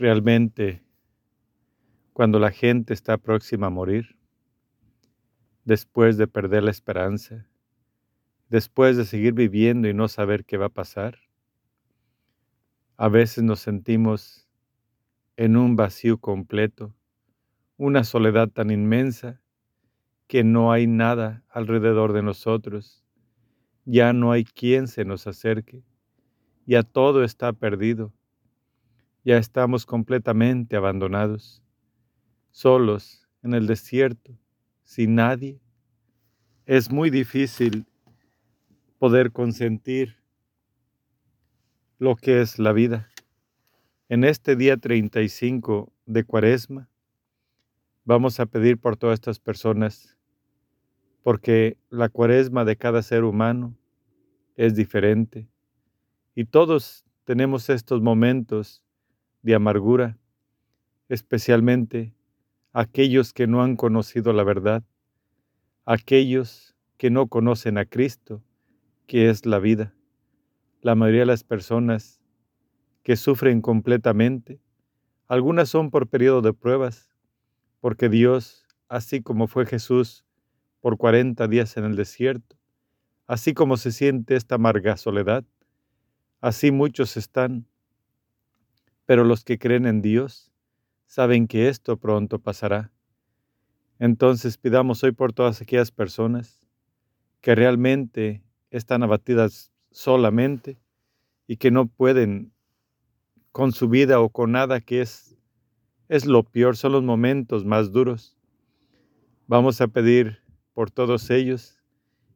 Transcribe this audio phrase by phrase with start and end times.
[0.00, 0.82] Realmente,
[2.14, 4.16] cuando la gente está próxima a morir,
[5.66, 7.46] después de perder la esperanza,
[8.48, 11.18] después de seguir viviendo y no saber qué va a pasar,
[12.96, 14.48] a veces nos sentimos
[15.36, 16.96] en un vacío completo,
[17.76, 19.42] una soledad tan inmensa
[20.28, 23.04] que no hay nada alrededor de nosotros,
[23.84, 25.84] ya no hay quien se nos acerque,
[26.64, 28.14] ya todo está perdido,
[29.24, 31.62] ya estamos completamente abandonados,
[32.50, 34.36] solos en el desierto,
[34.84, 35.60] sin nadie.
[36.66, 37.86] Es muy difícil
[38.98, 40.16] poder consentir
[41.98, 43.10] lo que es la vida.
[44.08, 46.88] En este día 35 de Cuaresma,
[48.04, 50.16] vamos a pedir por todas estas personas,
[51.22, 53.76] porque la Cuaresma de cada ser humano
[54.56, 55.48] es diferente
[56.34, 58.82] y todos tenemos estos momentos
[59.42, 60.18] de amargura,
[61.08, 62.14] especialmente
[62.72, 64.82] aquellos que no han conocido la verdad,
[65.86, 68.42] aquellos que no conocen a Cristo,
[69.06, 69.94] que es la vida.
[70.82, 72.20] La mayoría de las personas
[73.02, 74.60] que sufren completamente,
[75.26, 77.10] algunas son por periodo de pruebas,
[77.80, 80.24] porque Dios, así como fue Jesús
[80.80, 82.56] por 40 días en el desierto,
[83.26, 85.44] así como se siente esta amarga soledad,
[86.40, 87.66] así muchos están
[89.10, 90.52] pero los que creen en Dios
[91.06, 92.92] saben que esto pronto pasará.
[93.98, 96.64] Entonces pidamos hoy por todas aquellas personas
[97.40, 100.78] que realmente están abatidas solamente
[101.48, 102.52] y que no pueden
[103.50, 105.36] con su vida o con nada que es
[106.06, 108.38] es lo peor, son los momentos más duros.
[109.48, 110.38] Vamos a pedir
[110.72, 111.82] por todos ellos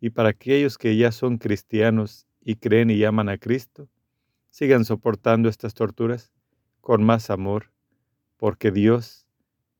[0.00, 3.88] y para aquellos que ya son cristianos y creen y aman a Cristo,
[4.50, 6.32] sigan soportando estas torturas
[6.86, 7.72] con más amor,
[8.36, 9.26] porque Dios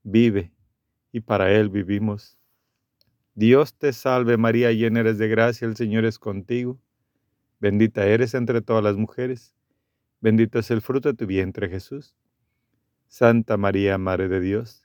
[0.03, 0.53] vive
[1.13, 2.37] y para Él vivimos.
[3.37, 6.81] Dios te salve María, llena eres de gracia, el Señor es contigo.
[7.61, 9.55] Bendita eres entre todas las mujeres,
[10.21, 12.17] bendito es el fruto de tu vientre Jesús.
[13.07, 14.83] Santa María, Madre de Dios,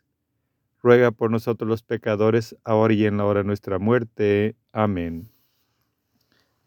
[0.83, 4.55] ruega por nosotros los pecadores, ahora y en la hora de nuestra muerte.
[4.71, 5.31] Amén.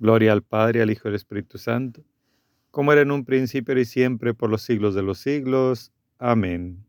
[0.01, 2.03] Gloria al Padre, al Hijo y al Espíritu Santo
[2.75, 5.93] como era en un principio y siempre por los siglos de los siglos.
[6.19, 6.84] Amén.